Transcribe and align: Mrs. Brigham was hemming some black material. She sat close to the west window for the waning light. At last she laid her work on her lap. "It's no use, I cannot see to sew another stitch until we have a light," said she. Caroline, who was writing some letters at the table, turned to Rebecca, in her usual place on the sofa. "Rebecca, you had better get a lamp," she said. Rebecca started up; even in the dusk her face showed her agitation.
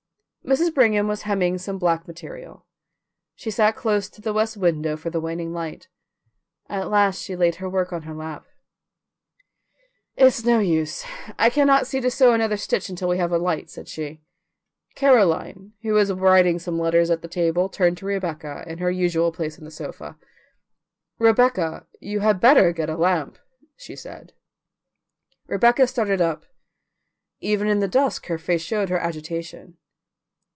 Mrs. 0.43 0.73
Brigham 0.73 1.07
was 1.07 1.21
hemming 1.21 1.59
some 1.59 1.77
black 1.77 2.07
material. 2.07 2.65
She 3.35 3.51
sat 3.51 3.75
close 3.75 4.09
to 4.09 4.21
the 4.21 4.33
west 4.33 4.57
window 4.57 4.97
for 4.97 5.11
the 5.11 5.21
waning 5.21 5.53
light. 5.53 5.87
At 6.67 6.89
last 6.89 7.21
she 7.21 7.35
laid 7.35 7.57
her 7.57 7.69
work 7.69 7.93
on 7.93 8.01
her 8.01 8.15
lap. 8.15 8.47
"It's 10.17 10.43
no 10.43 10.57
use, 10.59 11.05
I 11.37 11.51
cannot 11.51 11.85
see 11.85 12.01
to 12.01 12.09
sew 12.09 12.33
another 12.33 12.57
stitch 12.57 12.89
until 12.89 13.07
we 13.07 13.19
have 13.19 13.31
a 13.31 13.37
light," 13.37 13.69
said 13.69 13.87
she. 13.87 14.23
Caroline, 14.95 15.73
who 15.83 15.93
was 15.93 16.11
writing 16.11 16.57
some 16.57 16.79
letters 16.79 17.11
at 17.11 17.21
the 17.21 17.27
table, 17.29 17.69
turned 17.69 17.97
to 17.99 18.07
Rebecca, 18.07 18.63
in 18.67 18.79
her 18.79 18.91
usual 18.91 19.31
place 19.31 19.59
on 19.59 19.63
the 19.63 19.71
sofa. 19.71 20.17
"Rebecca, 21.19 21.85
you 21.99 22.21
had 22.21 22.41
better 22.41 22.73
get 22.73 22.89
a 22.89 22.97
lamp," 22.97 23.37
she 23.77 23.95
said. 23.95 24.33
Rebecca 25.47 25.85
started 25.85 26.19
up; 26.19 26.45
even 27.41 27.67
in 27.67 27.79
the 27.79 27.87
dusk 27.87 28.25
her 28.25 28.39
face 28.39 28.63
showed 28.63 28.89
her 28.89 28.97
agitation. 28.99 29.77